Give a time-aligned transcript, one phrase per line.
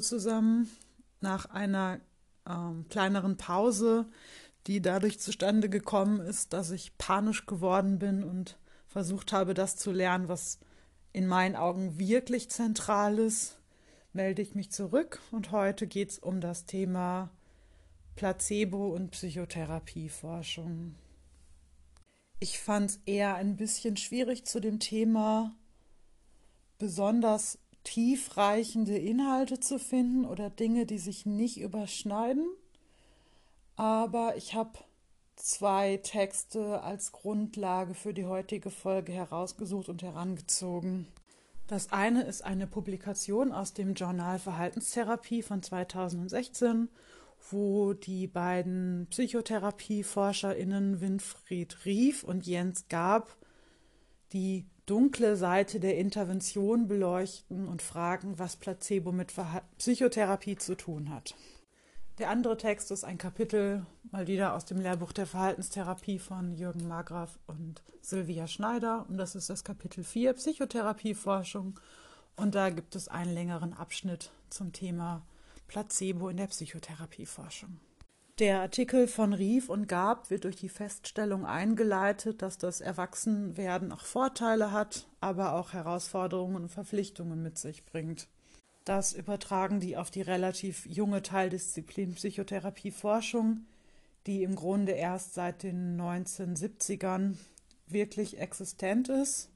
[0.00, 0.70] Zusammen.
[1.20, 2.00] Nach einer
[2.48, 4.06] ähm, kleineren Pause,
[4.66, 9.92] die dadurch zustande gekommen ist, dass ich panisch geworden bin und versucht habe, das zu
[9.92, 10.58] lernen, was
[11.12, 13.58] in meinen Augen wirklich zentral ist,
[14.12, 17.30] melde ich mich zurück und heute geht es um das Thema
[18.16, 20.94] Placebo und Psychotherapieforschung.
[22.40, 25.54] Ich fand es eher ein bisschen schwierig zu dem Thema
[26.78, 32.46] besonders tiefreichende Inhalte zu finden oder Dinge, die sich nicht überschneiden.
[33.76, 34.78] Aber ich habe
[35.36, 41.06] zwei Texte als Grundlage für die heutige Folge herausgesucht und herangezogen.
[41.68, 46.88] Das eine ist eine Publikation aus dem Journal Verhaltenstherapie von 2016,
[47.50, 53.36] wo die beiden PsychotherapieforscherInnen Winfried Rief und Jens Gab
[54.32, 59.32] die dunkle Seite der Intervention beleuchten und fragen, was Placebo mit
[59.78, 61.34] Psychotherapie zu tun hat.
[62.18, 66.88] Der andere Text ist ein Kapitel mal wieder aus dem Lehrbuch der Verhaltenstherapie von Jürgen
[66.88, 69.06] Margraf und Sylvia Schneider.
[69.08, 71.78] Und das ist das Kapitel 4 Psychotherapieforschung.
[72.34, 75.22] Und da gibt es einen längeren Abschnitt zum Thema
[75.68, 77.78] Placebo in der Psychotherapieforschung.
[78.38, 84.04] Der Artikel von Rief und Gab wird durch die Feststellung eingeleitet, dass das Erwachsenwerden auch
[84.04, 88.28] Vorteile hat, aber auch Herausforderungen und Verpflichtungen mit sich bringt.
[88.84, 93.66] Das übertragen die auf die relativ junge Teildisziplin Psychotherapieforschung,
[94.28, 97.34] die im Grunde erst seit den 1970ern
[97.88, 99.50] wirklich existent ist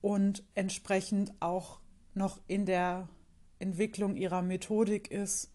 [0.00, 1.80] und entsprechend auch
[2.14, 3.08] noch in der
[3.58, 5.50] Entwicklung ihrer Methodik ist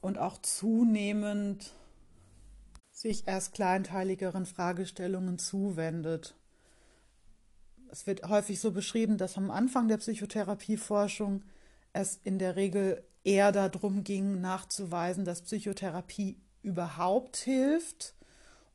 [0.00, 1.72] und auch zunehmend
[2.90, 6.34] sich erst kleinteiligeren Fragestellungen zuwendet.
[7.90, 11.42] Es wird häufig so beschrieben, dass am Anfang der Psychotherapieforschung
[11.92, 18.14] es in der Regel eher darum ging, nachzuweisen, dass Psychotherapie überhaupt hilft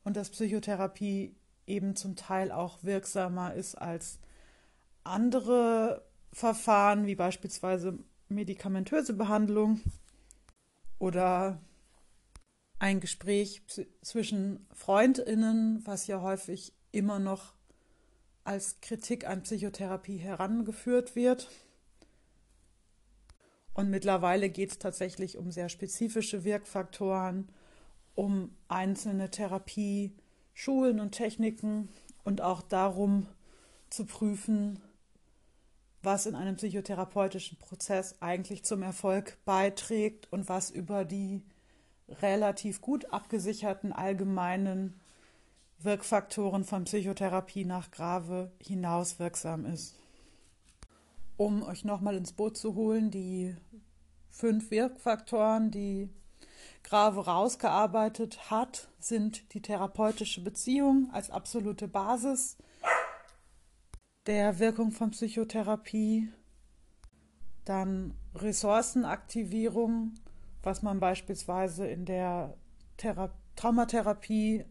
[0.04, 1.36] und dass Psychotherapie
[1.66, 4.18] eben zum Teil auch wirksamer ist als
[5.02, 7.98] andere Verfahren, wie beispielsweise
[8.28, 9.80] medikamentöse Behandlung
[10.98, 11.60] oder
[12.78, 13.62] ein Gespräch
[14.02, 17.54] zwischen Freundinnen, was ja häufig immer noch
[18.44, 21.48] als Kritik an Psychotherapie herangeführt wird.
[23.72, 27.48] Und mittlerweile geht es tatsächlich um sehr spezifische Wirkfaktoren,
[28.14, 31.88] um einzelne Therapieschulen und Techniken
[32.22, 33.26] und auch darum
[33.90, 34.80] zu prüfen,
[36.04, 41.42] was in einem psychotherapeutischen Prozess eigentlich zum Erfolg beiträgt und was über die
[42.08, 45.00] relativ gut abgesicherten allgemeinen
[45.78, 49.96] Wirkfaktoren von Psychotherapie nach Grave hinaus wirksam ist.
[51.36, 53.56] Um euch nochmal ins Boot zu holen, die
[54.30, 56.08] fünf Wirkfaktoren, die
[56.82, 62.56] Grave rausgearbeitet hat, sind die therapeutische Beziehung als absolute Basis,
[64.26, 66.28] der Wirkung von Psychotherapie,
[67.64, 70.14] dann Ressourcenaktivierung,
[70.62, 72.56] was man beispielsweise in der
[72.96, 74.64] Thera Traumatherapie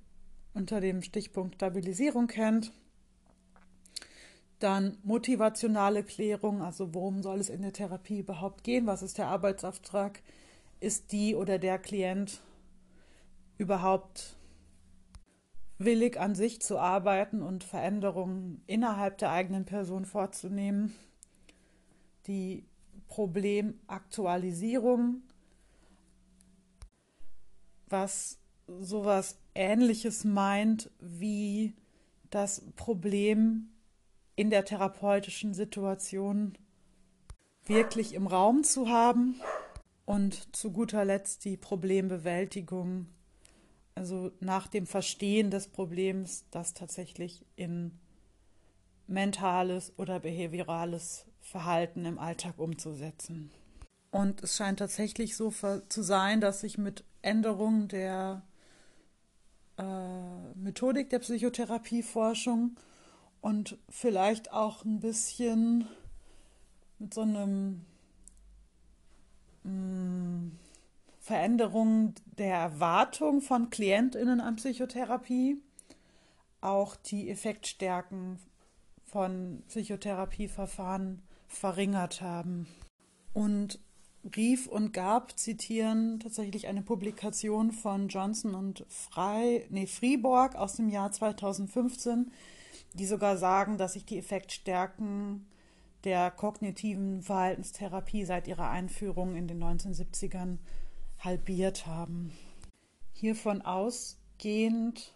[0.53, 2.74] unter dem Stichpunkt Stabilisierung kennt.
[4.59, 8.85] Dann motivationale Klärung, also worum soll es in der Therapie überhaupt gehen?
[8.85, 10.22] Was ist der Arbeitsauftrag?
[10.80, 12.41] Ist die oder der Klient
[13.58, 14.35] überhaupt
[15.86, 20.94] willig an sich zu arbeiten und Veränderungen innerhalb der eigenen Person vorzunehmen.
[22.28, 22.68] Die
[23.08, 25.24] Problemaktualisierung,
[27.88, 31.74] was sowas ähnliches meint wie
[32.30, 33.70] das Problem
[34.36, 36.58] in der therapeutischen Situation
[37.66, 39.40] wirklich im Raum zu haben
[40.06, 43.08] und zu guter Letzt die Problembewältigung
[43.96, 48.00] also nach dem Verstehen des Problems, das tatsächlich in
[49.08, 53.52] mentales oder behaviorales Verhalten im Alltag umzusetzen.
[54.12, 58.44] Und es scheint tatsächlich so zu sein, dass sich mit Änderungen der
[59.78, 62.78] äh, Methodik der Psychotherapieforschung
[63.41, 65.88] und vielleicht auch ein bisschen
[67.00, 67.85] mit so einem
[69.64, 70.52] mh,
[71.23, 75.58] mm, Veränderung der Erwartung von KlientInnen an Psychotherapie,
[76.61, 78.40] auch die Effektstärken
[79.05, 82.67] von Psychotherapieverfahren verringert haben.
[83.34, 83.79] Und
[84.35, 90.90] Rief und Gab zitieren tatsächlich eine Publikation von Johnson und Frey, nee, Friborg aus dem
[90.90, 92.31] Jahr 2015,
[92.93, 95.46] die sogar sagen, dass sich die Effektstärken
[96.05, 100.58] der kognitiven Verhaltenstherapie seit ihrer Einführung in den 1970ern
[101.23, 102.31] halbiert haben.
[103.14, 105.14] Hiervon ausgehend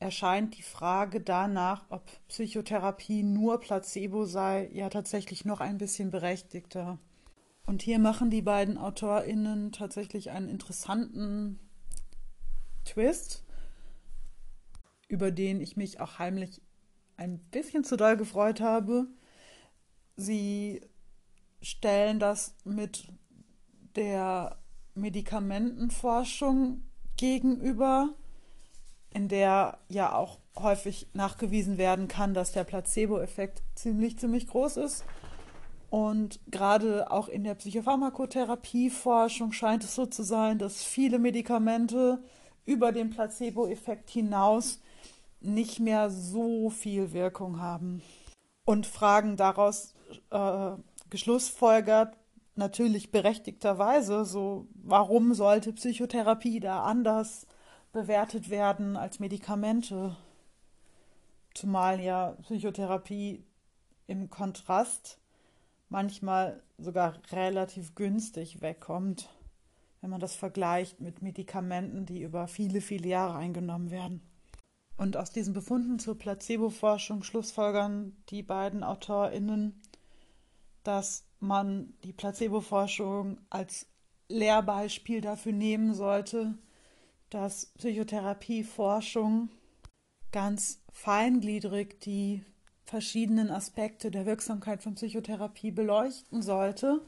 [0.00, 6.98] erscheint die Frage danach, ob Psychotherapie nur Placebo sei, ja tatsächlich noch ein bisschen berechtigter.
[7.66, 11.58] Und hier machen die beiden AutorInnen tatsächlich einen interessanten
[12.84, 13.44] Twist,
[15.08, 16.60] über den ich mich auch heimlich
[17.16, 19.06] ein bisschen zu doll gefreut habe.
[20.16, 20.82] Sie
[21.62, 23.08] stellen das mit
[23.96, 24.58] der
[24.94, 26.82] Medikamentenforschung
[27.16, 28.10] gegenüber,
[29.10, 35.04] in der ja auch häufig nachgewiesen werden kann, dass der Placebo-Effekt ziemlich, ziemlich groß ist.
[35.90, 42.22] Und gerade auch in der Psychopharmakotherapieforschung scheint es so zu sein, dass viele Medikamente
[42.66, 44.80] über den Placebo-Effekt hinaus
[45.40, 48.02] nicht mehr so viel Wirkung haben.
[48.64, 49.94] Und Fragen daraus
[50.30, 50.70] äh,
[51.10, 52.16] geschlussfolgert,
[52.56, 57.46] natürlich berechtigterweise, so warum sollte Psychotherapie da anders
[57.92, 60.16] bewertet werden als Medikamente?
[61.54, 63.44] Zumal ja Psychotherapie
[64.06, 65.18] im Kontrast
[65.88, 69.28] manchmal sogar relativ günstig wegkommt,
[70.00, 74.20] wenn man das vergleicht mit Medikamenten, die über viele, viele Jahre eingenommen werden.
[74.96, 79.80] Und aus diesen Befunden zur Placebo-Forschung schlussfolgern die beiden AutorInnen,
[80.84, 83.86] dass man die Placebo-Forschung als
[84.28, 86.54] Lehrbeispiel dafür nehmen sollte,
[87.30, 89.48] dass Psychotherapieforschung
[90.32, 92.44] ganz feingliedrig die
[92.84, 97.00] verschiedenen Aspekte der Wirksamkeit von Psychotherapie beleuchten sollte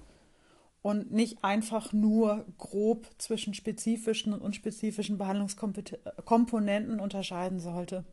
[0.83, 8.05] und nicht einfach nur grob zwischen spezifischen und unspezifischen Behandlungskomponenten unterscheiden sollte.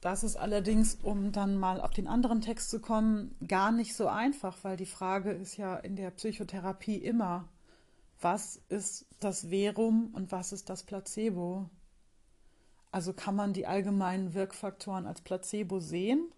[0.00, 4.06] Das ist allerdings, um dann mal auf den anderen Text zu kommen, gar nicht so
[4.06, 7.48] einfach, weil die Frage ist ja in der Psychotherapie immer,
[8.20, 11.68] was ist das Verum und was ist das Placebo?
[12.90, 16.28] Also kann man die allgemeinen Wirkfaktoren als Placebo sehen?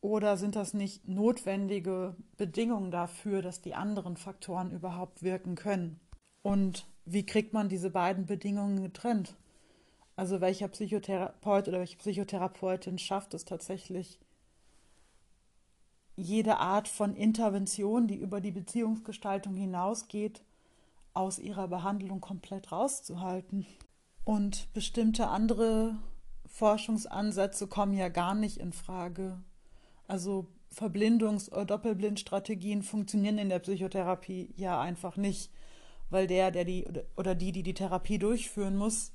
[0.00, 6.00] Oder sind das nicht notwendige Bedingungen dafür, dass die anderen Faktoren überhaupt wirken können?
[6.42, 9.36] Und wie kriegt man diese beiden Bedingungen getrennt?
[10.16, 14.18] Also welcher Psychotherapeut oder welche Psychotherapeutin schafft es tatsächlich,
[16.16, 20.42] jede Art von Intervention, die über die Beziehungsgestaltung hinausgeht,
[21.12, 23.66] aus ihrer Behandlung komplett rauszuhalten?
[24.24, 25.96] Und bestimmte andere
[26.46, 29.38] Forschungsansätze kommen ja gar nicht in Frage.
[30.08, 35.50] Also Verblindungs- oder Doppelblindstrategien funktionieren in der Psychotherapie ja einfach nicht,
[36.10, 36.86] weil der, der die
[37.16, 39.12] oder die, die die Therapie durchführen muss,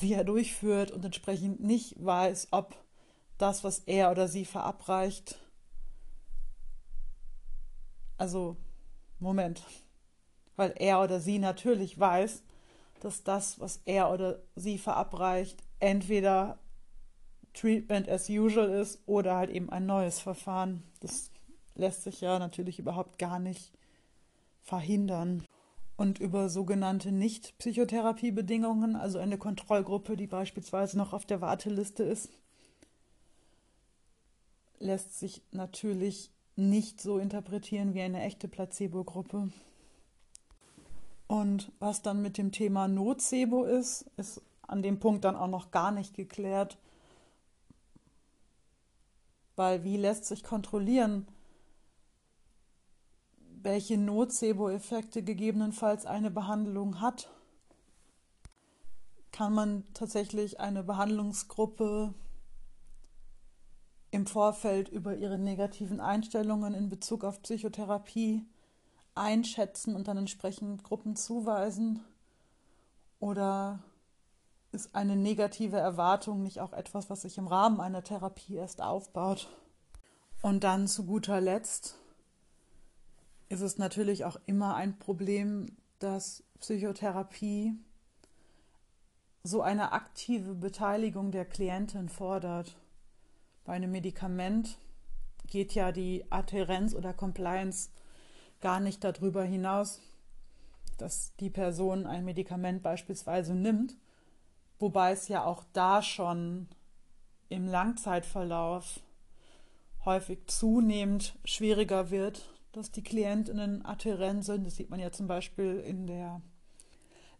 [0.00, 2.76] sie ja durchführt und entsprechend nicht weiß, ob
[3.38, 5.38] das, was er oder sie verabreicht,
[8.18, 8.56] also
[9.18, 9.62] Moment,
[10.56, 12.42] weil er oder sie natürlich weiß,
[13.00, 16.58] dass das, was er oder sie verabreicht, entweder
[17.54, 20.82] Treatment as usual ist oder halt eben ein neues Verfahren.
[21.00, 21.30] Das
[21.74, 23.72] lässt sich ja natürlich überhaupt gar nicht
[24.60, 25.44] verhindern.
[26.00, 32.30] Und über sogenannte Nicht-Psychotherapiebedingungen, also eine Kontrollgruppe, die beispielsweise noch auf der Warteliste ist,
[34.78, 39.52] lässt sich natürlich nicht so interpretieren wie eine echte Placebo-Gruppe.
[41.26, 45.70] Und was dann mit dem Thema Nocebo ist, ist an dem Punkt dann auch noch
[45.70, 46.78] gar nicht geklärt.
[49.54, 51.28] Weil wie lässt sich kontrollieren,
[53.62, 57.30] welche Nocebo-Effekte gegebenenfalls eine Behandlung hat?
[59.32, 62.14] Kann man tatsächlich eine Behandlungsgruppe
[64.10, 68.44] im Vorfeld über ihre negativen Einstellungen in Bezug auf Psychotherapie
[69.14, 72.02] einschätzen und dann entsprechend Gruppen zuweisen?
[73.20, 73.80] Oder
[74.72, 79.48] ist eine negative Erwartung nicht auch etwas, was sich im Rahmen einer Therapie erst aufbaut?
[80.42, 81.99] Und dann zu guter Letzt
[83.50, 85.66] ist es natürlich auch immer ein Problem,
[85.98, 87.74] dass Psychotherapie
[89.42, 92.76] so eine aktive Beteiligung der Klientin fordert.
[93.64, 94.78] Bei einem Medikament
[95.48, 97.90] geht ja die Adhärenz oder Compliance
[98.60, 100.00] gar nicht darüber hinaus,
[100.96, 103.96] dass die Person ein Medikament beispielsweise nimmt,
[104.78, 106.68] wobei es ja auch da schon
[107.48, 109.00] im Langzeitverlauf
[110.04, 114.66] häufig zunehmend schwieriger wird, dass die Klientinnen adhärent sind.
[114.66, 116.40] Das sieht man ja zum Beispiel in der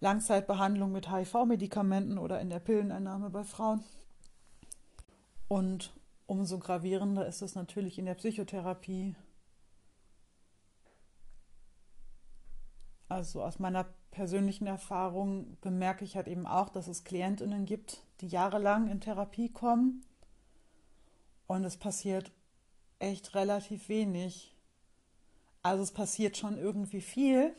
[0.01, 3.85] Langzeitbehandlung mit HIV-Medikamenten oder in der Pilleneinnahme bei Frauen.
[5.49, 5.93] Und
[6.27, 9.15] umso gravierender ist es natürlich in der Psychotherapie.
[13.09, 18.29] Also aus meiner persönlichen Erfahrung bemerke ich halt eben auch, dass es Klientinnen gibt, die
[18.29, 20.05] jahrelang in Therapie kommen
[21.47, 22.31] und es passiert
[23.01, 24.55] echt relativ wenig.
[25.63, 27.55] Also es passiert schon irgendwie viel,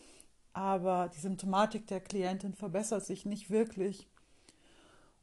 [0.53, 4.07] aber die Symptomatik der Klientin verbessert sich nicht wirklich.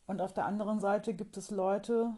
[0.07, 2.15] Und auf der anderen Seite gibt es Leute,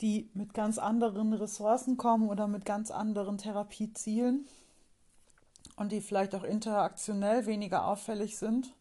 [0.00, 4.46] die mit ganz anderen Ressourcen kommen oder mit ganz anderen Therapiezielen
[5.76, 8.74] und die vielleicht auch interaktionell weniger auffällig sind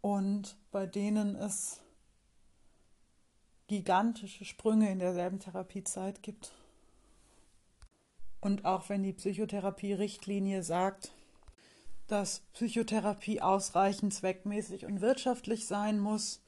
[0.00, 1.80] und bei denen es
[3.68, 6.52] gigantische Sprünge in derselben Therapiezeit gibt.
[8.40, 11.12] Und auch wenn die Psychotherapie-Richtlinie sagt,
[12.06, 16.42] dass Psychotherapie ausreichend zweckmäßig und wirtschaftlich sein muss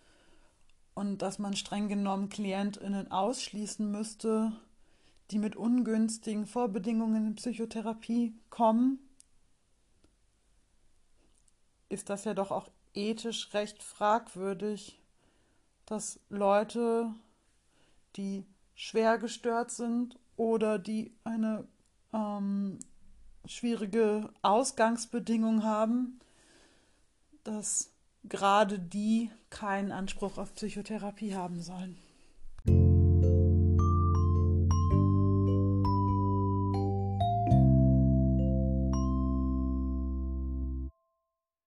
[0.94, 4.52] und dass man streng genommen Klientinnen ausschließen müsste,
[5.30, 8.98] die mit ungünstigen Vorbedingungen in Psychotherapie kommen,
[11.88, 14.98] ist das ja doch auch ethisch recht fragwürdig,
[15.86, 17.14] dass Leute,
[18.16, 21.68] die schwer gestört sind oder die eine
[22.12, 22.78] ähm,
[23.46, 26.20] schwierige Ausgangsbedingung haben,
[27.44, 27.92] dass
[28.24, 31.98] gerade die keinen Anspruch auf Psychotherapie haben sollen.